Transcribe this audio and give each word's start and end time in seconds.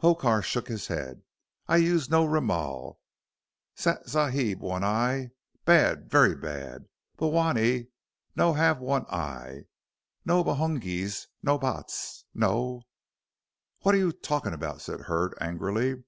Hokar 0.00 0.42
shook 0.42 0.66
his 0.66 0.88
head. 0.88 1.22
"I 1.68 1.76
use 1.76 2.10
no 2.10 2.24
roomal. 2.26 2.98
Zat 3.78 4.08
Sahib 4.08 4.58
one 4.58 4.82
eye 4.82 5.30
bad, 5.64 6.10
ver 6.10 6.34
bad. 6.34 6.86
Bhowanee, 7.16 7.86
no 8.34 8.54
have 8.54 8.80
one 8.80 9.06
eye. 9.06 9.66
No 10.24 10.42
Bhungees, 10.42 11.28
no 11.40 11.56
Bhats, 11.56 12.24
no" 12.34 12.82
"What 13.82 13.94
are 13.94 13.98
you 13.98 14.10
talking 14.10 14.52
about?" 14.54 14.80
said 14.80 15.02
Hurd, 15.02 15.34
angrily. 15.40 16.02